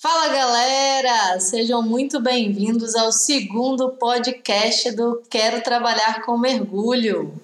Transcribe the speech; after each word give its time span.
Fala 0.00 0.28
galera, 0.28 1.40
sejam 1.40 1.82
muito 1.82 2.20
bem-vindos 2.20 2.94
ao 2.94 3.10
segundo 3.10 3.88
podcast 3.88 4.92
do 4.92 5.20
Quero 5.28 5.60
Trabalhar 5.60 6.22
com 6.24 6.38
Mergulho. 6.38 7.34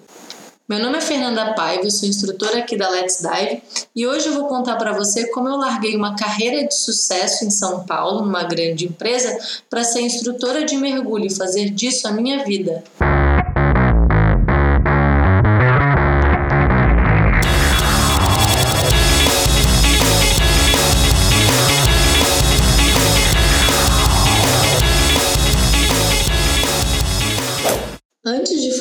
Meu 0.65 0.79
nome 0.79 0.97
é 0.97 1.01
Fernanda 1.01 1.53
Paiva, 1.53 1.89
sou 1.89 2.07
instrutora 2.07 2.59
aqui 2.59 2.77
da 2.77 2.87
Let's 2.87 3.17
Dive 3.21 3.61
e 3.93 4.07
hoje 4.07 4.27
eu 4.27 4.35
vou 4.35 4.47
contar 4.47 4.77
para 4.77 4.93
você 4.93 5.29
como 5.31 5.49
eu 5.49 5.57
larguei 5.57 5.97
uma 5.97 6.15
carreira 6.15 6.65
de 6.65 6.73
sucesso 6.73 7.43
em 7.43 7.51
São 7.51 7.85
Paulo, 7.85 8.21
numa 8.21 8.43
grande 8.43 8.85
empresa, 8.85 9.37
para 9.69 9.83
ser 9.83 9.99
instrutora 9.99 10.63
de 10.63 10.77
mergulho 10.77 11.25
e 11.25 11.35
fazer 11.35 11.69
disso 11.71 12.07
a 12.07 12.11
minha 12.13 12.45
vida. 12.45 12.81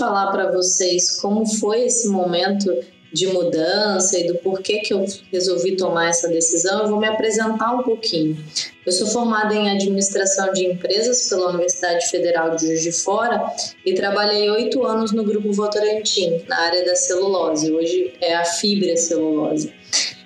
Falar 0.04 0.30
para 0.30 0.52
vocês 0.52 1.18
como 1.18 1.46
foi 1.46 1.84
esse 1.84 2.08
momento 2.08 2.70
de 3.10 3.26
mudança 3.28 4.18
e 4.18 4.27
do 4.27 4.34
porquê 4.38 4.80
que 4.80 4.92
eu 4.92 5.04
resolvi 5.32 5.77
tomar 5.77 6.08
essa 6.08 6.28
decisão, 6.28 6.82
eu 6.82 6.88
vou 6.88 6.98
me 6.98 7.06
apresentar 7.06 7.72
um 7.72 7.82
pouquinho. 7.82 8.36
Eu 8.84 8.92
sou 8.92 9.06
formada 9.06 9.54
em 9.54 9.70
administração 9.70 10.52
de 10.52 10.66
empresas 10.66 11.28
pela 11.28 11.50
Universidade 11.50 12.10
Federal 12.10 12.54
de 12.54 12.66
Juiz 12.66 12.82
de 12.82 12.92
Fora 12.92 13.40
e 13.86 13.94
trabalhei 13.94 14.50
oito 14.50 14.84
anos 14.84 15.12
no 15.12 15.24
Grupo 15.24 15.52
Votorantim, 15.52 16.42
na 16.48 16.58
área 16.58 16.84
da 16.84 16.96
celulose. 16.96 17.72
Hoje 17.72 18.12
é 18.20 18.34
a 18.34 18.44
fibra 18.44 18.96
celulose. 18.96 19.72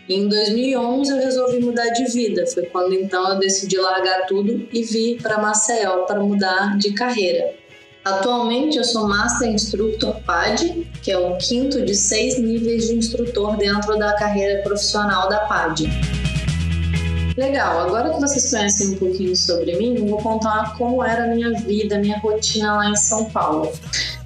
em 0.08 0.26
2011 0.26 1.12
eu 1.12 1.18
resolvi 1.18 1.60
mudar 1.60 1.90
de 1.90 2.06
vida. 2.06 2.46
Foi 2.46 2.64
quando 2.64 2.94
então 2.94 3.32
eu 3.32 3.38
decidi 3.38 3.76
largar 3.76 4.26
tudo 4.26 4.66
e 4.72 4.82
vir 4.82 5.22
para 5.22 5.38
Maceió 5.38 6.04
para 6.04 6.18
mudar 6.18 6.78
de 6.78 6.94
carreira. 6.94 7.57
Atualmente 8.08 8.78
eu 8.78 8.84
sou 8.84 9.06
Master 9.06 9.50
Instructor 9.50 10.14
PAD, 10.22 10.88
que 11.02 11.10
é 11.10 11.18
o 11.18 11.36
quinto 11.36 11.84
de 11.84 11.94
seis 11.94 12.38
níveis 12.38 12.86
de 12.86 12.94
instrutor 12.94 13.58
dentro 13.58 13.98
da 13.98 14.14
carreira 14.14 14.62
profissional 14.62 15.28
da 15.28 15.40
PAD. 15.40 15.90
Legal, 17.36 17.80
agora 17.80 18.14
que 18.14 18.18
vocês 18.18 18.50
conhecem 18.50 18.94
um 18.94 18.96
pouquinho 18.96 19.36
sobre 19.36 19.76
mim, 19.76 19.96
eu 19.96 20.06
vou 20.06 20.22
contar 20.22 20.74
como 20.78 21.04
era 21.04 21.24
a 21.24 21.26
minha 21.26 21.52
vida, 21.60 21.96
a 21.96 21.98
minha 21.98 22.18
rotina 22.18 22.76
lá 22.76 22.90
em 22.90 22.96
São 22.96 23.26
Paulo. 23.26 23.70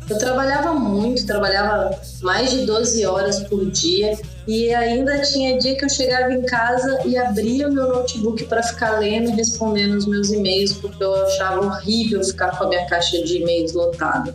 Eu 0.08 0.16
trabalhava 0.16 0.74
muito, 0.74 1.26
trabalhava 1.26 1.90
mais 2.22 2.52
de 2.52 2.64
12 2.64 3.04
horas 3.04 3.40
por 3.40 3.68
dia 3.68 4.16
e 4.46 4.74
ainda 4.74 5.20
tinha 5.20 5.58
dia 5.58 5.76
que 5.76 5.84
eu 5.84 5.88
chegava 5.88 6.32
em 6.32 6.42
casa 6.42 7.00
e 7.04 7.16
abria 7.16 7.68
meu 7.68 7.88
notebook 7.88 8.44
para 8.44 8.62
ficar 8.62 8.98
lendo 8.98 9.30
e 9.30 9.34
respondendo 9.34 9.94
os 9.94 10.06
meus 10.06 10.30
e-mails, 10.30 10.72
porque 10.74 11.02
eu 11.02 11.14
achava 11.26 11.64
horrível 11.64 12.22
ficar 12.24 12.58
com 12.58 12.64
a 12.64 12.68
minha 12.68 12.84
caixa 12.86 13.22
de 13.22 13.38
e-mails 13.38 13.72
lotada. 13.72 14.34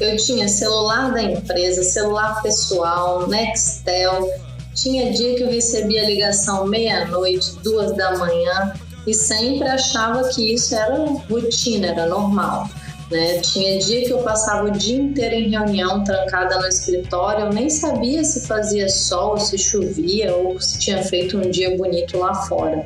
Eu 0.00 0.16
tinha 0.16 0.48
celular 0.48 1.12
da 1.12 1.22
empresa, 1.22 1.84
celular 1.84 2.42
pessoal, 2.42 3.28
Nextel. 3.28 4.28
Tinha 4.74 5.12
dia 5.12 5.36
que 5.36 5.42
eu 5.44 5.48
recebia 5.48 6.04
ligação 6.04 6.66
meia-noite, 6.66 7.52
duas 7.62 7.92
da 7.92 8.18
manhã, 8.18 8.74
e 9.06 9.14
sempre 9.14 9.68
achava 9.68 10.28
que 10.30 10.52
isso 10.52 10.74
era 10.74 10.96
rotina, 11.30 11.88
era 11.88 12.06
normal. 12.06 12.68
Né? 13.10 13.38
Tinha 13.40 13.78
dia 13.78 14.06
que 14.06 14.12
eu 14.12 14.18
passava 14.18 14.68
o 14.68 14.70
dia 14.70 14.96
inteiro 14.96 15.34
em 15.34 15.50
reunião, 15.50 16.02
trancada 16.04 16.58
no 16.58 16.66
escritório, 16.66 17.46
eu 17.46 17.52
nem 17.52 17.68
sabia 17.68 18.24
se 18.24 18.46
fazia 18.46 18.88
sol, 18.88 19.38
se 19.38 19.58
chovia 19.58 20.34
ou 20.34 20.58
se 20.60 20.78
tinha 20.78 21.02
feito 21.02 21.36
um 21.36 21.50
dia 21.50 21.76
bonito 21.76 22.18
lá 22.18 22.34
fora. 22.34 22.84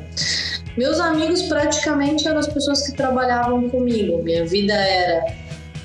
Meus 0.77 0.99
amigos 0.99 1.43
praticamente 1.43 2.27
eram 2.27 2.39
as 2.39 2.47
pessoas 2.47 2.85
que 2.85 2.95
trabalhavam 2.95 3.69
comigo. 3.69 4.21
Minha 4.23 4.45
vida 4.45 4.73
era 4.73 5.25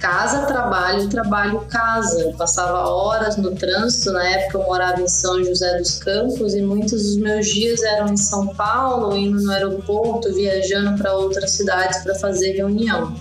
casa, 0.01 0.47
trabalho, 0.47 1.09
trabalho, 1.09 1.61
casa. 1.71 2.21
Eu 2.21 2.33
passava 2.35 2.89
horas 2.91 3.37
no 3.37 3.55
trânsito. 3.55 4.13
Na 4.13 4.25
época 4.29 4.59
eu 4.59 4.65
morava 4.65 5.01
em 5.01 5.09
São 5.09 5.43
José 5.43 5.79
dos 5.79 5.99
Campos 5.99 6.55
e 6.55 6.61
muitos 6.61 7.03
dos 7.03 7.17
meus 7.17 7.47
dias 7.47 7.83
eram 7.83 8.09
em 8.09 8.17
São 8.17 8.49
Paulo, 8.49 9.17
indo 9.17 9.43
no 9.43 9.51
aeroporto, 9.51 10.33
viajando 10.35 10.99
para 10.99 11.15
outras 11.15 11.53
cidades 11.53 12.03
para 12.03 12.15
fazer 12.17 12.53
reunião. 12.53 13.17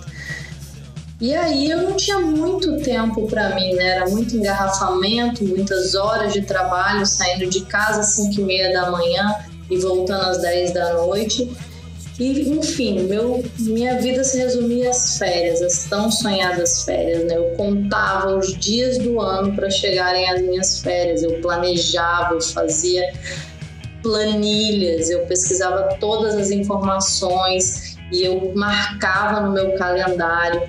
E 1.24 1.34
aí 1.34 1.72
eu 1.72 1.84
não 1.84 1.96
tinha 1.96 2.20
muito 2.20 2.76
tempo 2.82 3.26
para 3.28 3.56
mim, 3.56 3.76
né? 3.76 3.92
Era 3.92 4.10
muito 4.10 4.36
engarrafamento, 4.36 5.42
muitas 5.46 5.96
horas 5.96 6.34
de 6.34 6.42
trabalho, 6.42 7.06
saindo 7.06 7.50
de 7.50 7.62
casa 7.62 8.02
às 8.02 8.08
5 8.08 8.42
e 8.42 8.44
meia 8.44 8.74
da 8.74 8.92
manhã 8.92 9.34
e 9.72 9.78
voltando 9.78 10.22
às 10.22 10.42
10 10.42 10.74
da 10.74 10.96
noite. 10.96 11.50
E, 12.20 12.50
enfim, 12.50 13.04
meu, 13.04 13.42
minha 13.58 14.02
vida 14.02 14.22
se 14.22 14.38
resumia 14.38 14.90
às 14.90 15.18
férias, 15.18 15.62
as 15.62 15.86
tão 15.86 16.12
sonhadas 16.12 16.84
férias, 16.84 17.24
né? 17.24 17.38
Eu 17.38 17.54
contava 17.56 18.36
os 18.36 18.60
dias 18.60 18.98
do 18.98 19.22
ano 19.22 19.56
para 19.56 19.70
chegarem 19.70 20.30
as 20.30 20.42
minhas 20.42 20.82
férias, 20.82 21.24
eu 21.24 21.40
planejava, 21.40 22.34
eu 22.34 22.42
fazia 22.42 23.02
planilhas, 24.02 25.10
eu 25.10 25.22
pesquisava 25.22 25.96
todas 26.02 26.36
as 26.36 26.52
informações 26.52 27.96
e 28.12 28.24
eu 28.26 28.52
marcava 28.54 29.40
no 29.40 29.54
meu 29.54 29.72
calendário 29.76 30.62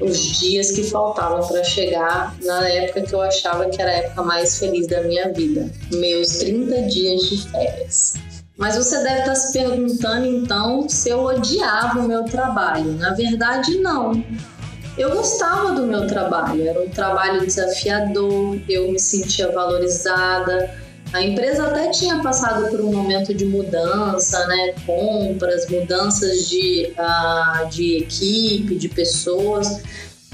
os 0.00 0.18
dias 0.18 0.70
que 0.70 0.84
faltavam 0.84 1.46
para 1.46 1.64
chegar 1.64 2.34
na 2.44 2.68
época 2.68 3.02
que 3.02 3.14
eu 3.14 3.20
achava 3.20 3.68
que 3.68 3.80
era 3.80 3.90
a 3.90 3.94
época 3.94 4.22
mais 4.22 4.58
feliz 4.58 4.86
da 4.86 5.02
minha 5.02 5.32
vida, 5.32 5.70
meus 5.92 6.38
30 6.38 6.82
dias 6.82 7.22
de 7.22 7.50
férias. 7.50 8.14
Mas 8.56 8.76
você 8.76 9.02
deve 9.02 9.20
estar 9.20 9.34
se 9.36 9.52
perguntando 9.52 10.26
então 10.26 10.88
se 10.88 11.08
eu 11.08 11.20
odiava 11.20 12.00
o 12.00 12.08
meu 12.08 12.24
trabalho. 12.24 12.92
Na 12.94 13.14
verdade, 13.14 13.78
não. 13.78 14.22
Eu 14.96 15.14
gostava 15.14 15.72
do 15.72 15.86
meu 15.86 16.08
trabalho, 16.08 16.66
era 16.66 16.80
um 16.80 16.88
trabalho 16.88 17.46
desafiador, 17.46 18.58
eu 18.68 18.90
me 18.90 18.98
sentia 18.98 19.52
valorizada, 19.52 20.74
a 21.12 21.22
empresa 21.22 21.66
até 21.66 21.90
tinha 21.90 22.22
passado 22.22 22.68
por 22.68 22.80
um 22.80 22.92
momento 22.92 23.32
de 23.32 23.44
mudança, 23.44 24.46
né? 24.46 24.74
Compras, 24.84 25.68
mudanças 25.68 26.48
de, 26.48 26.92
uh, 26.98 27.68
de 27.68 27.98
equipe, 27.98 28.74
de 28.74 28.88
pessoas, 28.88 29.82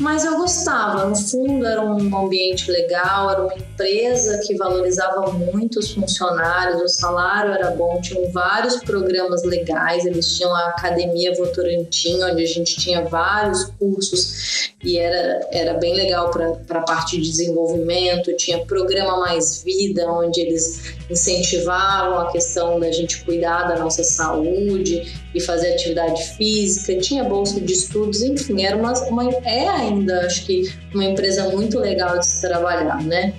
mas 0.00 0.24
eu 0.24 0.36
gostava. 0.36 1.06
No 1.06 1.16
fundo, 1.16 1.64
era 1.64 1.80
um 1.80 2.16
ambiente 2.16 2.70
legal, 2.70 3.30
era 3.30 3.42
uma 3.42 3.54
empresa 3.54 4.40
que 4.46 4.56
valorizava 4.56 5.30
muito 5.32 5.78
os 5.78 5.92
funcionários, 5.92 6.82
o 6.82 6.88
salário 6.88 7.52
era 7.52 7.70
bom, 7.70 8.00
tinham 8.00 8.30
vários 8.32 8.76
programas 8.78 9.44
legais, 9.44 10.04
eles 10.04 10.36
tinham 10.36 10.54
a 10.54 10.70
Academia 10.70 11.32
Votorantim, 11.34 12.22
onde 12.22 12.42
a 12.42 12.46
gente 12.46 12.76
tinha 12.76 13.04
vários 13.04 13.64
cursos 13.78 14.72
e 14.82 14.98
era, 14.98 15.48
era 15.50 15.74
bem 15.74 15.94
legal 15.94 16.30
para 16.30 16.78
a 16.78 16.82
parte 16.82 17.16
de 17.16 17.30
desenvolvimento, 17.30 18.36
tinha 18.36 18.64
programa 18.66 19.18
Mais 19.20 19.62
Vida, 19.62 20.06
onde 20.10 20.40
eles 20.40 20.94
incentivavam 21.08 22.18
a 22.20 22.32
questão 22.32 22.78
da 22.78 22.90
gente 22.92 23.24
cuidar 23.24 23.64
da 23.68 23.78
nossa 23.78 24.04
saúde 24.04 25.22
e 25.34 25.40
fazer 25.40 25.72
atividade 25.72 26.22
física, 26.36 26.96
tinha 26.98 27.24
bolsa 27.24 27.60
de 27.60 27.72
estudos, 27.72 28.22
enfim, 28.22 28.62
era 28.62 28.76
uma, 28.76 28.92
uma 29.08 29.24
é 29.44 29.83
ainda, 29.88 30.26
acho 30.26 30.44
que, 30.44 30.72
uma 30.92 31.04
empresa 31.04 31.48
muito 31.50 31.78
legal 31.78 32.18
de 32.18 32.26
se 32.26 32.40
trabalhar, 32.40 33.02
né? 33.02 33.34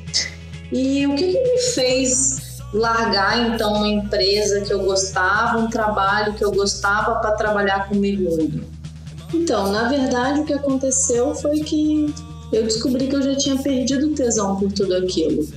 E 0.72 1.06
o 1.08 1.16
que, 1.16 1.32
que 1.32 1.42
me 1.42 1.60
fez 1.74 2.60
largar 2.74 3.54
então 3.54 3.74
uma 3.76 3.88
empresa 3.88 4.62
que 4.62 4.74
eu 4.74 4.84
gostava, 4.84 5.58
um 5.60 5.70
trabalho 5.70 6.34
que 6.34 6.44
eu 6.44 6.52
gostava 6.52 7.16
para 7.16 7.32
trabalhar 7.32 7.88
com 7.88 7.96
mergulho? 7.96 8.66
Então, 9.34 9.72
na 9.72 9.90
verdade, 9.90 10.42
o 10.42 10.46
que 10.46 10.54
aconteceu 10.54 11.34
foi 11.36 11.60
que 11.60 12.14
eu 12.52 12.64
descobri 12.64 13.08
que 13.08 13.16
eu 13.16 13.22
já 13.22 13.36
tinha 13.36 13.58
perdido 13.58 14.08
o 14.08 14.14
tesão 14.14 14.56
por 14.56 14.72
tudo 14.72 14.96
aquilo. 14.96 15.48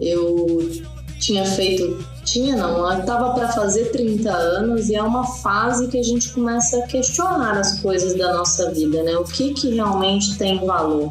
Eu 0.00 0.70
tinha 1.18 1.44
feito. 1.44 2.04
Tinha 2.30 2.56
não, 2.56 3.00
estava 3.00 3.32
para 3.32 3.48
fazer 3.48 3.86
30 3.86 4.30
anos 4.30 4.90
e 4.90 4.94
é 4.94 5.02
uma 5.02 5.24
fase 5.24 5.88
que 5.88 5.98
a 5.98 6.02
gente 6.02 6.30
começa 6.30 6.78
a 6.78 6.82
questionar 6.82 7.58
as 7.58 7.80
coisas 7.80 8.14
da 8.14 8.34
nossa 8.34 8.70
vida, 8.70 9.02
né? 9.02 9.16
O 9.16 9.24
que, 9.24 9.54
que 9.54 9.74
realmente 9.74 10.36
tem 10.36 10.58
valor. 10.64 11.10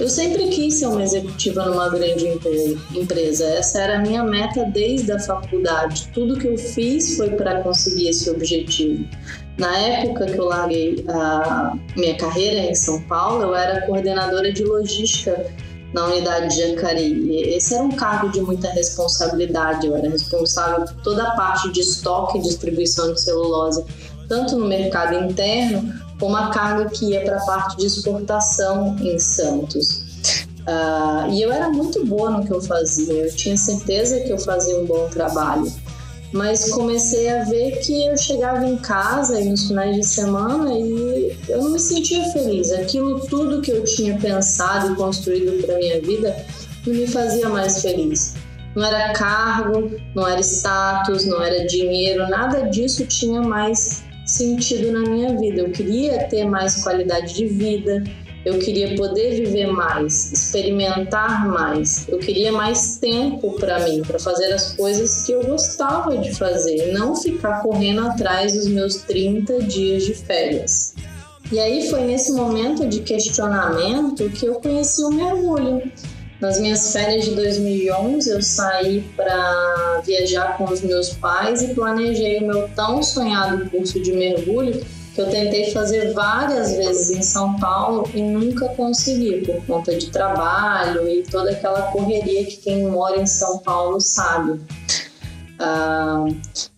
Eu 0.00 0.08
sempre 0.08 0.48
quis 0.48 0.74
ser 0.74 0.86
uma 0.86 1.02
executiva 1.02 1.66
numa 1.66 1.90
grande 1.90 2.26
empresa. 2.94 3.44
Essa 3.44 3.80
era 3.82 3.98
a 3.98 4.00
minha 4.00 4.22
meta 4.22 4.64
desde 4.64 5.12
a 5.12 5.18
faculdade. 5.18 6.08
Tudo 6.14 6.38
que 6.38 6.46
eu 6.46 6.56
fiz 6.56 7.16
foi 7.16 7.30
para 7.30 7.60
conseguir 7.62 8.08
esse 8.08 8.30
objetivo. 8.30 9.04
Na 9.58 9.76
época 9.76 10.26
que 10.26 10.38
eu 10.38 10.44
larguei 10.46 11.04
a 11.08 11.76
minha 11.94 12.16
carreira 12.16 12.70
em 12.70 12.74
São 12.74 13.02
Paulo, 13.02 13.42
eu 13.42 13.54
era 13.54 13.84
coordenadora 13.86 14.50
de 14.50 14.64
logística 14.64 15.44
na 15.92 16.06
unidade 16.06 16.54
de 16.54 16.68
Jacareí. 16.68 17.54
Esse 17.54 17.74
era 17.74 17.82
um 17.82 17.92
cargo 17.92 18.28
de 18.30 18.40
muita 18.40 18.68
responsabilidade, 18.70 19.86
eu 19.86 19.96
era 19.96 20.08
responsável 20.08 20.84
por 20.84 20.94
toda 21.02 21.22
a 21.22 21.30
parte 21.32 21.70
de 21.72 21.80
estoque 21.80 22.38
e 22.38 22.42
distribuição 22.42 23.12
de 23.12 23.20
celulose, 23.20 23.84
tanto 24.28 24.56
no 24.56 24.66
mercado 24.66 25.14
interno, 25.14 25.92
como 26.20 26.36
a 26.36 26.50
carga 26.50 26.90
que 26.90 27.06
ia 27.06 27.24
para 27.24 27.36
a 27.36 27.46
parte 27.46 27.76
de 27.76 27.86
exportação 27.86 28.96
em 29.00 29.18
Santos. 29.18 30.08
Uh, 30.68 31.30
e 31.30 31.40
eu 31.40 31.50
era 31.50 31.70
muito 31.70 32.04
boa 32.04 32.28
no 32.30 32.44
que 32.44 32.52
eu 32.52 32.60
fazia, 32.60 33.14
eu 33.14 33.34
tinha 33.34 33.56
certeza 33.56 34.20
que 34.20 34.30
eu 34.30 34.38
fazia 34.38 34.78
um 34.78 34.84
bom 34.84 35.08
trabalho. 35.08 35.72
Mas 36.32 36.70
comecei 36.70 37.28
a 37.28 37.44
ver 37.44 37.78
que 37.80 38.06
eu 38.06 38.16
chegava 38.16 38.66
em 38.66 38.76
casa 38.76 39.40
e 39.40 39.48
nos 39.48 39.68
finais 39.68 39.96
de 39.96 40.06
semana 40.06 40.70
e 40.72 41.36
eu 41.48 41.62
não 41.62 41.70
me 41.70 41.80
sentia 41.80 42.22
feliz. 42.32 42.70
Aquilo 42.72 43.20
tudo 43.26 43.62
que 43.62 43.70
eu 43.70 43.84
tinha 43.84 44.18
pensado 44.18 44.92
e 44.92 44.96
construído 44.96 45.62
para 45.64 45.76
minha 45.78 46.00
vida 46.00 46.36
não 46.86 46.94
me 46.94 47.06
fazia 47.06 47.48
mais 47.48 47.80
feliz. 47.80 48.34
Não 48.74 48.84
era 48.84 49.12
cargo, 49.12 49.90
não 50.14 50.28
era 50.28 50.40
status, 50.40 51.24
não 51.24 51.42
era 51.42 51.66
dinheiro, 51.66 52.28
nada 52.28 52.68
disso 52.68 53.06
tinha 53.06 53.40
mais 53.40 54.04
sentido 54.26 54.92
na 54.92 55.10
minha 55.10 55.36
vida. 55.36 55.62
Eu 55.62 55.70
queria 55.70 56.24
ter 56.28 56.44
mais 56.44 56.82
qualidade 56.82 57.34
de 57.34 57.46
vida, 57.46 58.04
eu 58.48 58.58
queria 58.58 58.96
poder 58.96 59.34
viver 59.34 59.66
mais, 59.66 60.32
experimentar 60.32 61.46
mais. 61.46 62.08
Eu 62.08 62.18
queria 62.18 62.50
mais 62.50 62.96
tempo 62.96 63.52
para 63.52 63.78
mim, 63.80 64.00
para 64.02 64.18
fazer 64.18 64.50
as 64.52 64.72
coisas 64.72 65.24
que 65.24 65.32
eu 65.32 65.44
gostava 65.44 66.16
de 66.16 66.34
fazer, 66.34 66.90
não 66.92 67.14
ficar 67.14 67.60
correndo 67.62 68.06
atrás 68.06 68.54
dos 68.54 68.66
meus 68.66 68.96
30 69.02 69.64
dias 69.64 70.04
de 70.04 70.14
férias. 70.14 70.94
E 71.52 71.60
aí 71.60 71.90
foi 71.90 72.00
nesse 72.00 72.32
momento 72.32 72.86
de 72.86 73.00
questionamento 73.00 74.30
que 74.30 74.46
eu 74.46 74.54
conheci 74.54 75.02
o 75.02 75.10
mergulho. 75.10 75.82
Nas 76.40 76.58
minhas 76.58 76.92
férias 76.92 77.24
de 77.24 77.34
2011, 77.34 78.30
eu 78.30 78.42
saí 78.42 79.04
para 79.14 80.00
viajar 80.06 80.56
com 80.56 80.64
os 80.64 80.80
meus 80.80 81.10
pais 81.10 81.62
e 81.62 81.74
planejei 81.74 82.38
o 82.38 82.46
meu 82.46 82.68
tão 82.68 83.02
sonhado 83.02 83.68
curso 83.68 84.00
de 84.00 84.12
mergulho 84.12 84.80
eu 85.20 85.30
tentei 85.30 85.72
fazer 85.72 86.12
várias 86.12 86.72
vezes 86.72 87.10
em 87.10 87.22
São 87.22 87.58
Paulo 87.58 88.08
e 88.14 88.22
nunca 88.22 88.68
consegui 88.70 89.44
por 89.44 89.64
conta 89.66 89.96
de 89.96 90.10
trabalho 90.10 91.08
e 91.08 91.22
toda 91.22 91.50
aquela 91.50 91.82
correria 91.92 92.44
que 92.44 92.56
quem 92.56 92.84
mora 92.84 93.20
em 93.20 93.26
São 93.26 93.58
Paulo 93.58 94.00
sabe. 94.00 94.60
Ah, 95.60 96.24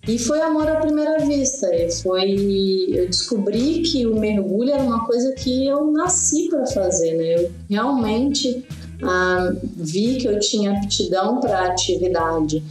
e 0.09 0.19
foi 0.19 0.41
amor 0.41 0.67
à 0.69 0.77
primeira 0.77 1.19
vista. 1.19 1.69
Foi, 2.03 2.87
eu 2.89 3.07
descobri 3.07 3.83
que 3.83 4.07
o 4.07 4.19
mergulho 4.19 4.73
era 4.73 4.83
uma 4.83 5.05
coisa 5.05 5.33
que 5.33 5.67
eu 5.67 5.91
nasci 5.93 6.49
para 6.49 6.67
fazer. 6.67 7.15
Né? 7.15 7.35
Eu 7.37 7.51
realmente 7.69 8.65
ah, 9.03 9.53
vi 9.77 10.17
que 10.17 10.27
eu 10.27 10.39
tinha 10.41 10.73
aptidão 10.73 11.41
para 11.41 11.59
a 11.59 11.67
atividade. 11.67 12.65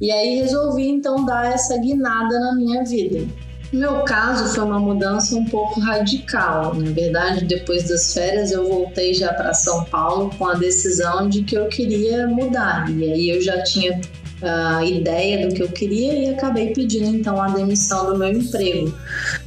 E 0.00 0.10
aí 0.10 0.36
resolvi 0.40 0.88
então 0.88 1.24
dar 1.24 1.52
essa 1.52 1.78
guinada 1.78 2.38
na 2.40 2.54
minha 2.54 2.84
vida. 2.84 3.26
No 3.74 3.80
meu 3.80 4.04
caso, 4.04 4.54
foi 4.54 4.62
uma 4.62 4.78
mudança 4.78 5.34
um 5.34 5.44
pouco 5.46 5.80
radical. 5.80 6.76
Na 6.76 6.92
verdade, 6.92 7.44
depois 7.44 7.88
das 7.88 8.14
férias, 8.14 8.52
eu 8.52 8.68
voltei 8.68 9.12
já 9.12 9.32
para 9.32 9.52
São 9.52 9.82
Paulo 9.86 10.30
com 10.38 10.46
a 10.46 10.54
decisão 10.54 11.28
de 11.28 11.42
que 11.42 11.56
eu 11.56 11.66
queria 11.66 12.28
mudar. 12.28 12.88
E 12.88 13.10
aí 13.10 13.30
eu 13.30 13.42
já 13.42 13.64
tinha 13.64 14.00
a 14.40 14.84
ideia 14.84 15.48
do 15.48 15.52
que 15.52 15.60
eu 15.60 15.68
queria 15.68 16.12
e 16.12 16.28
acabei 16.28 16.72
pedindo 16.72 17.16
então 17.16 17.42
a 17.42 17.48
demissão 17.48 18.12
do 18.12 18.16
meu 18.16 18.28
emprego. 18.28 18.94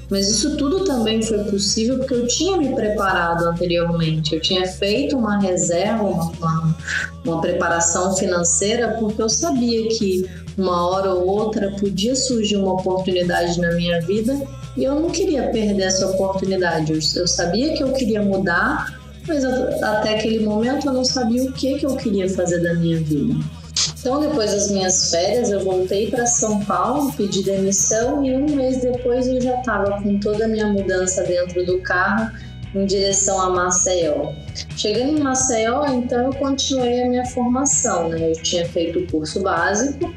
Mas 0.10 0.30
isso 0.30 0.58
tudo 0.58 0.84
também 0.84 1.22
foi 1.22 1.46
possível 1.46 1.98
porque 1.98 2.14
eu 2.14 2.28
tinha 2.28 2.58
me 2.58 2.76
preparado 2.76 3.46
anteriormente, 3.46 4.36
eu 4.36 4.42
tinha 4.42 4.68
feito 4.68 5.18
uma 5.18 5.40
reserva, 5.40 6.04
uma, 6.04 6.32
uma, 6.32 6.78
uma 7.24 7.42
preparação 7.42 8.14
financeira, 8.18 8.98
porque 9.00 9.22
eu 9.22 9.30
sabia 9.30 9.88
que 9.88 10.30
uma 10.58 10.90
hora 10.90 11.14
ou 11.14 11.28
outra 11.28 11.72
podia 11.80 12.16
surgir 12.16 12.58
uma 12.58 12.74
oportunidade 12.74 13.60
na 13.62 13.72
minha 13.74 14.02
vida 14.02 14.40
e 14.76 14.84
eu 14.84 14.96
não 14.96 15.10
queria 15.10 15.44
perder 15.50 15.84
essa 15.84 16.08
oportunidade. 16.08 16.94
Eu, 17.16 17.28
sabia 17.28 17.74
que 17.74 17.84
eu 17.84 17.94
queria 17.94 18.22
mudar, 18.22 19.00
mas 19.28 19.44
até 19.44 20.16
aquele 20.16 20.44
momento 20.44 20.88
eu 20.88 20.94
não 20.94 21.06
sabia 21.06 21.44
o 21.44 21.54
que, 21.54 21.80
que 21.80 21.86
eu 21.86 21.96
queria 21.96 22.30
fazer 22.30 22.60
da 22.60 22.74
minha 22.74 23.00
vida. 23.00 23.36
Então, 24.00 24.20
depois 24.20 24.52
das 24.52 24.72
minhas 24.72 25.10
férias, 25.10 25.50
eu 25.50 25.64
voltei 25.64 26.10
para 26.10 26.26
São 26.26 26.64
Paulo, 26.64 27.12
pedi 27.14 27.44
demissão 27.44 28.24
e 28.24 28.36
um 28.36 28.56
mês 28.56 28.82
depois 28.82 29.28
eu 29.28 29.42
já 29.42 29.60
estava 29.60 30.02
com 30.02 30.20
toda 30.20 30.46
a 30.46 30.48
minha 30.48 30.68
mudança 30.68 31.24
dentro 31.24 31.66
do 31.66 31.80
carro 31.82 32.32
em 32.74 32.86
direção 32.86 33.40
a 33.42 33.50
Maceió. 33.50 34.34
Chegando 34.76 35.18
em 35.18 35.22
Maceió, 35.22 35.86
então 35.88 36.26
eu 36.26 36.34
continuei 36.34 37.04
a 37.04 37.10
minha 37.10 37.26
formação, 37.26 38.10
né? 38.10 38.32
Eu 38.32 38.44
tinha 38.44 38.68
feito 38.68 39.00
o 39.00 39.08
curso 39.08 39.42
básico 39.42 40.14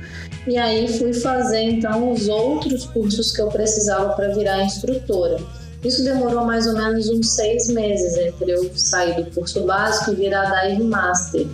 e 0.46 0.56
aí 0.56 0.88
fui 0.98 1.12
fazer 1.12 1.62
então 1.62 2.10
os 2.12 2.28
outros 2.28 2.86
cursos 2.86 3.32
que 3.32 3.40
eu 3.40 3.48
precisava 3.48 4.14
para 4.14 4.28
virar 4.28 4.64
instrutora. 4.64 5.38
Isso 5.84 6.04
demorou 6.04 6.44
mais 6.44 6.66
ou 6.66 6.74
menos 6.74 7.08
uns 7.08 7.30
seis 7.30 7.68
meses 7.68 8.16
entre 8.16 8.50
eu 8.50 8.70
sair 8.76 9.14
do 9.14 9.30
curso 9.30 9.62
básico 9.64 10.12
e 10.12 10.16
virar 10.16 10.62
Dive 10.62 10.82
Master. 10.84 11.46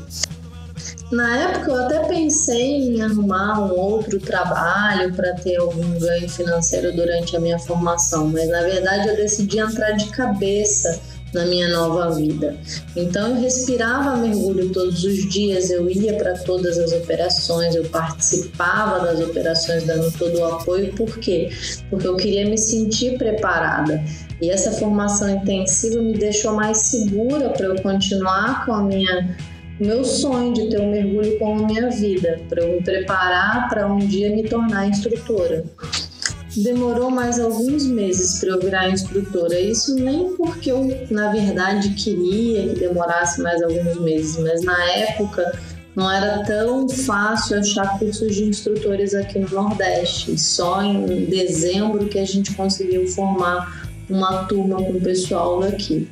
Na 1.10 1.36
época 1.36 1.70
eu 1.70 1.84
até 1.84 2.00
pensei 2.08 2.78
em 2.78 3.00
arrumar 3.00 3.60
um 3.60 3.78
outro 3.78 4.18
trabalho 4.18 5.14
para 5.14 5.34
ter 5.34 5.56
algum 5.56 5.98
ganho 6.00 6.28
financeiro 6.28 6.92
durante 6.94 7.36
a 7.36 7.40
minha 7.40 7.58
formação, 7.60 8.26
mas 8.28 8.48
na 8.48 8.62
verdade 8.62 9.08
eu 9.08 9.16
decidi 9.16 9.58
entrar 9.60 9.92
de 9.92 10.08
cabeça 10.08 11.00
na 11.32 11.44
minha 11.44 11.68
nova 11.68 12.12
vida. 12.14 12.56
Então 12.96 13.28
eu 13.28 13.40
respirava 13.40 14.16
mergulho 14.16 14.70
todos 14.70 15.04
os 15.04 15.28
dias, 15.28 15.70
eu 15.70 15.88
ia 15.88 16.14
para 16.14 16.34
todas 16.38 16.76
as 16.76 16.92
operações, 16.92 17.76
eu 17.76 17.84
participava 17.84 19.04
das 19.04 19.20
operações 19.20 19.84
dando 19.84 20.10
todo 20.18 20.38
o 20.38 20.44
apoio, 20.44 20.92
por 20.94 21.18
quê? 21.18 21.50
Porque 21.88 22.06
eu 22.06 22.16
queria 22.16 22.48
me 22.48 22.58
sentir 22.58 23.16
preparada. 23.16 24.02
E 24.40 24.50
essa 24.50 24.72
formação 24.72 25.30
intensiva 25.30 26.02
me 26.02 26.14
deixou 26.14 26.52
mais 26.52 26.78
segura 26.78 27.50
para 27.50 27.66
eu 27.66 27.82
continuar 27.82 28.66
com 28.66 28.72
a 28.72 28.82
minha 28.82 29.36
meu 29.78 30.04
sonho 30.04 30.54
de 30.54 30.70
ter 30.70 30.80
um 30.80 30.90
mergulho 30.90 31.38
como 31.38 31.66
minha 31.66 31.90
vida, 31.90 32.40
para 32.48 32.62
eu 32.62 32.72
me 32.72 32.82
preparar 32.82 33.68
para 33.68 33.86
um 33.86 33.98
dia 33.98 34.34
me 34.34 34.42
tornar 34.42 34.88
instrutora. 34.88 35.64
Demorou 36.56 37.10
mais 37.10 37.38
alguns 37.38 37.84
meses 37.84 38.40
para 38.40 38.50
eu 38.50 38.60
virar 38.60 38.88
instrutora. 38.88 39.60
Isso 39.60 39.94
nem 39.94 40.34
porque 40.36 40.72
eu, 40.72 41.06
na 41.10 41.30
verdade, 41.30 41.90
queria 41.90 42.68
que 42.68 42.80
demorasse 42.80 43.42
mais 43.42 43.62
alguns 43.62 44.00
meses, 44.00 44.38
mas 44.38 44.62
na 44.62 44.82
época 44.92 45.52
não 45.94 46.10
era 46.10 46.42
tão 46.44 46.88
fácil 46.88 47.58
achar 47.58 47.98
cursos 47.98 48.34
de 48.34 48.44
instrutores 48.44 49.14
aqui 49.14 49.38
no 49.38 49.48
Nordeste. 49.48 50.38
Só 50.40 50.82
em 50.82 51.26
dezembro 51.26 52.06
que 52.06 52.18
a 52.18 52.24
gente 52.24 52.54
conseguiu 52.54 53.06
formar 53.08 53.86
uma 54.08 54.44
turma 54.44 54.76
com 54.76 54.92
o 54.92 55.00
pessoal 55.00 55.60
daqui. 55.60 56.08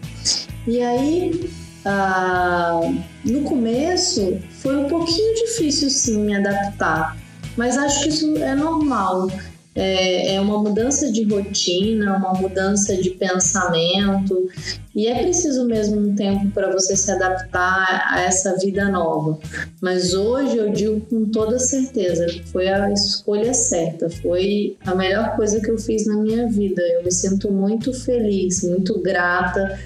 E 0.67 0.81
aí, 0.81 1.49
ah, 1.84 2.81
no 3.25 3.42
começo, 3.42 4.38
foi 4.60 4.76
um 4.76 4.88
pouquinho 4.88 5.34
difícil 5.34 5.90
sim 5.90 6.19
me 6.19 6.34
adaptar, 6.34 7.16
mas 7.56 7.76
acho 7.76 8.02
que 8.02 8.08
isso 8.08 8.36
é 8.38 8.54
normal. 8.54 9.28
É, 9.76 10.36
é 10.36 10.40
uma 10.40 10.62
mudança 10.62 11.10
de 11.10 11.25
rotina, 11.25 12.16
uma 12.16 12.32
mudança 12.32 12.96
de 12.96 13.10
pensamento, 13.10 14.48
e 14.94 15.08
é 15.08 15.20
preciso 15.20 15.67
mesmo 15.67 15.98
um 15.98 16.14
tempo 16.14 16.48
para 16.53 16.70
você 16.70 16.96
se 16.96 17.10
adaptar 17.10 18.06
a 18.12 18.20
essa 18.20 18.56
vida 18.56 18.88
nova. 18.88 19.36
Mas 19.82 20.14
hoje 20.14 20.56
eu 20.56 20.70
digo 20.70 21.00
com 21.00 21.24
toda 21.24 21.58
certeza 21.58 22.26
foi 22.53 22.69
a 22.69 22.88
escolha 22.93 23.53
certa, 23.53 24.08
foi 24.08 24.76
a 24.86 24.94
melhor 24.94 25.34
coisa 25.34 25.60
que 25.60 25.69
eu 25.69 25.76
fiz 25.76 26.06
na 26.06 26.19
minha 26.19 26.46
vida. 26.46 26.81
Eu 26.81 27.03
me 27.03 27.10
sinto 27.10 27.50
muito 27.50 27.93
feliz, 27.93 28.62
muito 28.62 29.00
grata 29.00 29.76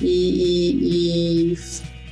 e, 0.00 0.06
e, 0.06 1.52
e 1.52 1.56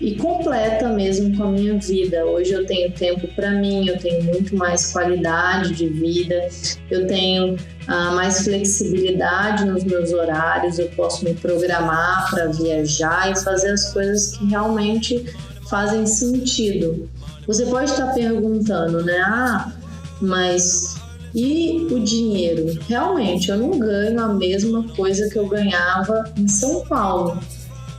e 0.01 0.17
completa 0.17 0.89
mesmo 0.91 1.37
com 1.37 1.45
a 1.45 1.51
minha 1.51 1.79
vida. 1.79 2.25
Hoje 2.27 2.53
eu 2.53 2.67
tenho 2.67 2.93
tempo 2.93 3.27
para 3.29 3.51
mim, 3.53 3.89
eu 3.89 3.99
tenho 3.99 4.23
muito 4.25 4.57
mais 4.57 4.93
qualidade 4.93 5.75
de 5.75 5.89
vida, 5.89 6.49
eu 6.91 7.07
tenho 7.07 7.57
ah, 7.87 8.11
mais 8.13 8.45
flexibilidade 8.45 9.65
nos 9.65 9.85
meus 9.85 10.13
horários, 10.13 10.79
eu 10.79 10.89
posso 10.91 11.25
me 11.25 11.35
programar 11.35 12.31
para 12.31 12.49
viajar 12.49 13.33
e 13.33 13.43
fazer 13.43 13.71
as 13.71 13.93
coisas 13.93 14.37
que 14.37 14.47
realmente 14.47 15.25
fazem 15.71 16.07
sentido. 16.07 17.09
Você 17.47 17.65
pode 17.67 17.91
estar 17.91 18.09
perguntando, 18.13 19.03
né? 19.05 19.19
Ah, 19.27 19.73
mas 20.21 20.97
e 21.35 21.87
o 21.91 21.99
dinheiro? 22.01 22.79
Realmente, 22.89 23.51
eu 23.51 23.57
não 23.59 23.79
ganho 23.79 24.21
a 24.21 24.29
mesma 24.29 24.85
coisa 24.95 25.29
que 25.29 25.39
eu 25.39 25.49
ganhava 25.49 26.25
em 26.37 26.47
São 26.47 26.85
Paulo 26.85 27.39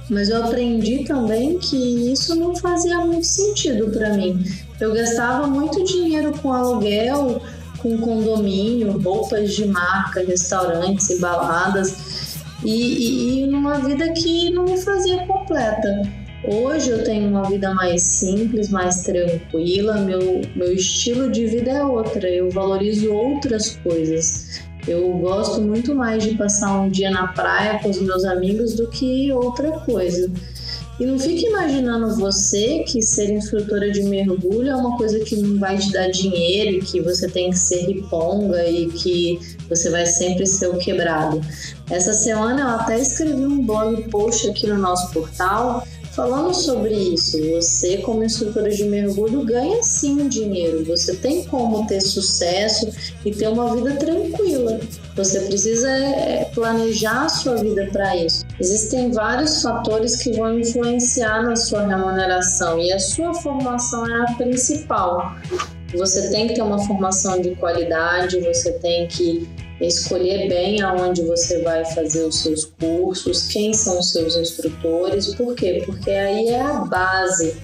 mas 0.09 0.29
eu 0.29 0.43
aprendi 0.43 1.03
também 1.03 1.57
que 1.57 2.11
isso 2.11 2.35
não 2.35 2.55
fazia 2.55 2.99
muito 2.99 3.25
sentido 3.25 3.89
para 3.91 4.13
mim. 4.13 4.43
Eu 4.79 4.93
gastava 4.93 5.47
muito 5.47 5.83
dinheiro 5.83 6.31
com 6.41 6.51
aluguel, 6.53 7.41
com 7.79 7.97
condomínio, 7.97 8.99
roupas 8.99 9.53
de 9.53 9.65
marca, 9.67 10.23
restaurantes 10.25 11.09
e 11.09 11.19
baladas, 11.19 12.37
e, 12.63 12.71
e, 12.71 13.43
e 13.43 13.47
numa 13.47 13.79
vida 13.79 14.11
que 14.13 14.49
não 14.49 14.65
me 14.65 14.77
fazia 14.77 15.25
completa. 15.25 16.01
Hoje 16.47 16.91
eu 16.91 17.03
tenho 17.03 17.29
uma 17.29 17.43
vida 17.43 17.73
mais 17.73 18.03
simples, 18.03 18.69
mais 18.69 19.01
tranquila, 19.01 19.97
meu, 19.97 20.41
meu 20.55 20.73
estilo 20.73 21.31
de 21.31 21.47
vida 21.47 21.71
é 21.71 21.83
outra, 21.83 22.29
eu 22.29 22.51
valorizo 22.51 23.11
outras 23.11 23.77
coisas. 23.77 24.61
Eu 24.87 25.11
gosto 25.17 25.61
muito 25.61 25.95
mais 25.95 26.23
de 26.23 26.35
passar 26.35 26.79
um 26.79 26.89
dia 26.89 27.09
na 27.09 27.27
praia 27.27 27.79
com 27.79 27.89
os 27.89 27.99
meus 27.99 28.23
amigos 28.23 28.75
do 28.75 28.87
que 28.87 29.31
outra 29.31 29.71
coisa. 29.79 30.31
E 30.97 31.05
não 31.05 31.19
fique 31.19 31.47
imaginando 31.47 32.15
você 32.15 32.83
que 32.87 33.01
ser 33.01 33.29
instrutora 33.29 33.91
de 33.91 34.01
mergulho 34.03 34.69
é 34.69 34.75
uma 34.75 34.95
coisa 34.95 35.19
que 35.19 35.35
não 35.35 35.59
vai 35.59 35.77
te 35.77 35.91
dar 35.91 36.07
dinheiro 36.09 36.77
e 36.77 36.81
que 36.81 37.01
você 37.01 37.27
tem 37.27 37.49
que 37.49 37.59
ser 37.59 37.81
riponga 37.85 38.65
e 38.65 38.87
que 38.87 39.39
você 39.67 39.89
vai 39.89 40.05
sempre 40.05 40.45
ser 40.45 40.69
o 40.69 40.77
quebrado. 40.77 41.41
Essa 41.89 42.13
semana 42.13 42.61
eu 42.61 42.67
até 42.69 42.97
escrevi 42.97 43.45
um 43.45 43.65
blog 43.65 44.09
post 44.09 44.49
aqui 44.49 44.67
no 44.67 44.77
nosso 44.77 45.11
portal 45.11 45.85
falando 46.15 46.53
sobre 46.53 46.93
isso. 46.93 47.37
Você, 47.51 47.97
como 47.97 48.23
instrutora 48.23 48.69
de 48.69 48.85
mergulho, 48.85 49.43
ganha 49.43 49.83
sim 49.83 50.27
dinheiro. 50.29 50.83
Você 50.85 51.15
tem 51.17 51.43
como 51.45 51.85
ter 51.85 52.01
sucesso 52.01 52.89
e 53.25 53.31
ter 53.31 53.49
uma 53.49 53.75
vida 53.75 53.95
tranquila. 53.97 54.79
Você 55.15 55.41
precisa 55.41 55.89
é, 55.89 56.45
planejar 56.53 57.25
a 57.25 57.29
sua 57.29 57.55
vida 57.57 57.87
para 57.91 58.15
isso. 58.15 58.45
Existem 58.59 59.11
vários 59.11 59.61
fatores 59.61 60.17
que 60.17 60.31
vão 60.31 60.59
influenciar 60.59 61.43
na 61.43 61.55
sua 61.55 61.85
remuneração 61.85 62.79
e 62.79 62.91
a 62.91 62.99
sua 62.99 63.33
formação 63.33 64.05
é 64.07 64.21
a 64.21 64.33
principal. 64.35 65.35
Você 65.93 66.29
tem 66.29 66.47
que 66.47 66.55
ter 66.55 66.61
uma 66.61 66.79
formação 66.79 67.39
de 67.41 67.55
qualidade, 67.55 68.39
você 68.39 68.73
tem 68.73 69.07
que 69.07 69.47
escolher 69.81 70.47
bem 70.47 70.81
aonde 70.81 71.21
você 71.23 71.61
vai 71.61 71.83
fazer 71.85 72.23
os 72.23 72.39
seus 72.39 72.65
cursos, 72.65 73.47
quem 73.47 73.73
são 73.73 73.99
os 73.99 74.11
seus 74.11 74.35
instrutores, 74.35 75.35
por 75.35 75.55
quê? 75.55 75.83
Porque 75.85 76.11
aí 76.11 76.47
é 76.49 76.61
a 76.61 76.73
base, 76.85 77.55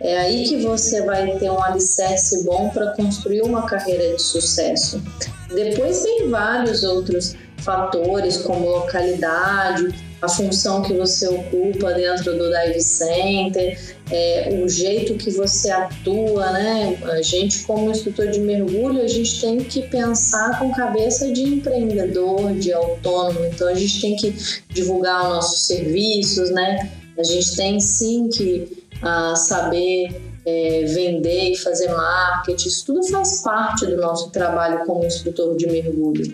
é 0.00 0.18
aí 0.18 0.44
que 0.48 0.56
você 0.58 1.02
vai 1.02 1.38
ter 1.38 1.50
um 1.50 1.62
alicerce 1.62 2.44
bom 2.44 2.70
para 2.70 2.92
construir 2.92 3.42
uma 3.42 3.66
carreira 3.66 4.16
de 4.16 4.22
sucesso. 4.22 5.02
Depois 5.48 6.02
tem 6.02 6.28
vários 6.30 6.82
outros 6.82 7.36
fatores, 7.58 8.38
como 8.38 8.68
localidade, 8.68 10.09
a 10.22 10.28
função 10.28 10.82
que 10.82 10.92
você 10.92 11.26
ocupa 11.28 11.94
dentro 11.94 12.36
do 12.36 12.50
dive 12.50 12.80
center, 12.80 13.96
é, 14.10 14.60
o 14.62 14.68
jeito 14.68 15.14
que 15.14 15.30
você 15.30 15.70
atua, 15.70 16.50
né? 16.52 16.98
A 17.04 17.22
gente, 17.22 17.64
como 17.64 17.90
instrutor 17.90 18.28
de 18.28 18.40
mergulho, 18.40 19.00
a 19.00 19.08
gente 19.08 19.40
tem 19.40 19.58
que 19.58 19.82
pensar 19.82 20.58
com 20.58 20.70
cabeça 20.72 21.32
de 21.32 21.42
empreendedor, 21.42 22.52
de 22.52 22.72
autônomo. 22.72 23.46
Então, 23.46 23.68
a 23.68 23.74
gente 23.74 24.00
tem 24.00 24.16
que 24.16 24.34
divulgar 24.68 25.22
os 25.22 25.28
nossos 25.28 25.66
serviços, 25.66 26.50
né? 26.50 26.90
A 27.16 27.22
gente 27.22 27.56
tem 27.56 27.80
sim 27.80 28.28
que 28.28 28.84
uh, 29.02 29.36
saber 29.36 30.20
é, 30.44 30.84
vender 30.84 31.52
e 31.52 31.56
fazer 31.56 31.88
marketing. 31.92 32.68
Isso 32.68 32.86
tudo 32.86 33.02
faz 33.08 33.42
parte 33.42 33.86
do 33.86 33.96
nosso 33.96 34.30
trabalho 34.30 34.84
como 34.84 35.04
instrutor 35.04 35.56
de 35.56 35.66
mergulho. 35.66 36.32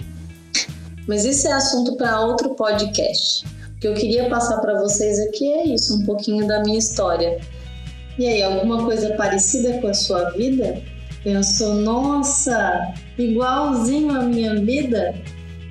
Mas 1.07 1.25
isso 1.25 1.47
é 1.47 1.53
assunto 1.53 1.97
para 1.97 2.21
outro 2.21 2.55
podcast. 2.55 3.45
O 3.77 3.79
que 3.79 3.89
eu 3.89 3.95
queria 3.95 4.29
passar 4.31 4.59
para 4.61 4.81
vocês 4.81 5.19
aqui 5.29 5.53
é 5.53 5.67
isso, 5.67 5.97
um 5.97 6.07
pouquinho 6.07 6.47
da 6.47 6.63
minha 6.63 6.79
história. 6.79 7.39
E 8.19 8.27
aí, 8.27 8.43
alguma 8.43 8.83
coisa 8.85 9.15
parecida 9.17 9.79
com 9.81 9.89
a 9.89 9.95
sua 9.95 10.31
vida? 10.31 10.83
Pensou, 11.23 11.75
nossa, 11.75 12.95
igualzinho 13.19 14.19
a 14.19 14.23
minha 14.23 14.55
vida? 14.55 15.15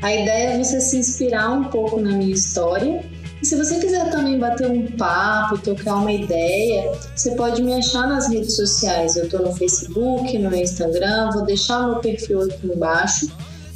A 0.03 0.13
ideia 0.13 0.50
é 0.50 0.63
você 0.63 0.79
se 0.79 0.97
inspirar 0.97 1.50
um 1.50 1.63
pouco 1.63 2.00
na 2.00 2.12
minha 2.12 2.31
história. 2.31 3.03
E 3.41 3.45
se 3.45 3.55
você 3.55 3.79
quiser 3.79 4.12
também 4.12 4.38
bater 4.38 4.69
um 4.69 4.85
papo, 4.85 5.57
trocar 5.57 5.95
uma 5.95 6.12
ideia, 6.12 6.91
você 7.15 7.31
pode 7.31 7.63
me 7.63 7.74
achar 7.74 8.07
nas 8.07 8.29
redes 8.29 8.55
sociais. 8.55 9.15
Eu 9.15 9.25
estou 9.25 9.41
no 9.41 9.53
Facebook, 9.55 10.38
no 10.38 10.55
Instagram, 10.55 11.31
vou 11.31 11.43
deixar 11.43 11.88
meu 11.88 11.95
perfil 11.95 12.43
aqui 12.43 12.67
embaixo. 12.67 13.31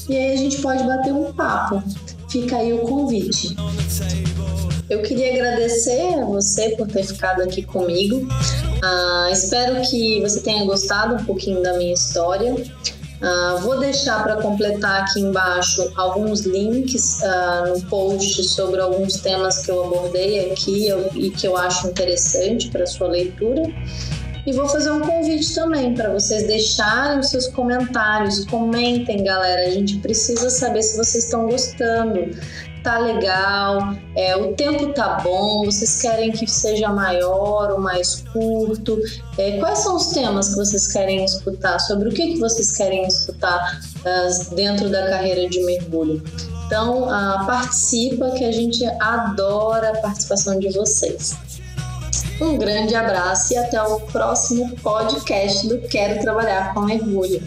E 0.07 0.15
aí 0.15 0.33
a 0.33 0.38
gente 0.38 0.62
pode 0.62 0.83
bater 0.83 1.13
um 1.13 1.33
papo. 1.33 1.81
Fica 2.29 2.57
aí 2.57 2.74
o 2.74 2.79
convite. 2.79 3.55
Eu 4.89 5.03
queria 5.03 5.34
agradecer 5.34 6.15
a 6.15 6.25
você 6.25 6.69
por 6.72 6.88
ter 6.88 7.03
ficado 7.03 7.43
aqui 7.43 7.62
comigo. 7.62 8.17
Uh, 8.17 9.31
espero 9.31 9.79
que 9.88 10.19
você 10.22 10.41
tenha 10.41 10.65
gostado 10.65 11.13
um 11.13 11.25
pouquinho 11.25 11.62
da 11.62 11.77
minha 11.77 11.93
história. 11.93 12.53
Uh, 12.53 13.60
vou 13.60 13.79
deixar 13.79 14.24
para 14.24 14.38
completar 14.38 15.03
aqui 15.03 15.19
embaixo 15.19 15.91
alguns 15.96 16.41
links 16.41 17.22
uh, 17.22 17.67
no 17.67 17.81
post 17.84 18.43
sobre 18.46 18.81
alguns 18.81 19.17
temas 19.17 19.60
que 19.60 19.69
eu 19.69 19.84
abordei 19.84 20.51
aqui 20.51 20.88
e 21.13 21.29
que 21.29 21.46
eu 21.46 21.55
acho 21.55 21.88
interessante 21.88 22.69
para 22.69 22.88
sua 22.88 23.10
leitura. 23.10 23.62
E 24.48 24.53
vou 24.53 24.67
fazer 24.67 24.89
um 24.89 25.01
convite 25.01 25.53
também 25.53 25.93
para 25.93 26.10
vocês 26.10 26.48
deixarem 26.48 27.19
os 27.19 27.29
seus 27.29 27.46
comentários. 27.48 28.46
Comentem, 28.46 29.24
galera. 29.24 29.67
A 29.67 29.69
gente 29.69 29.98
precisa 29.98 30.50
saber 30.50 30.81
se 30.81 30.98
vocês 30.98 31.25
estão 31.25 31.46
gostando. 31.46 32.36
Tá 32.83 32.98
legal, 32.98 33.93
é, 34.15 34.38
o 34.38 34.53
tempo 34.53 34.93
tá 34.93 35.19
bom, 35.21 35.65
vocês 35.65 36.01
querem 36.01 36.31
que 36.31 36.50
seja 36.50 36.88
maior 36.89 37.71
ou 37.71 37.79
mais 37.79 38.24
curto? 38.31 38.98
É, 39.38 39.59
quais 39.59 39.79
são 39.79 39.98
os 39.98 40.07
temas 40.07 40.50
que 40.50 40.55
vocês 40.55 40.91
querem 40.91 41.25
escutar? 41.25 41.77
Sobre 41.79 42.07
o 42.07 42.12
que, 42.12 42.33
que 42.33 42.39
vocês 42.39 42.77
querem 42.77 43.05
escutar 43.05 43.81
uh, 43.98 44.55
dentro 44.55 44.89
da 44.89 45.09
carreira 45.09 45.50
de 45.50 45.62
mergulho? 45.63 46.24
Então, 46.65 47.03
uh, 47.03 47.45
participa 47.45 48.31
que 48.31 48.45
a 48.45 48.51
gente 48.51 48.86
adora 49.01 49.89
a 49.89 50.01
participação 50.01 50.57
de 50.57 50.69
vocês. 50.69 51.36
Um 52.39 52.57
grande 52.57 52.95
abraço 52.95 53.53
e 53.53 53.57
até 53.57 53.81
o 53.81 54.00
próximo 54.00 54.74
podcast 54.77 55.67
do 55.67 55.79
Quero 55.81 56.21
Trabalhar 56.21 56.74
com 56.74 56.81
Mergulho. 56.81 57.41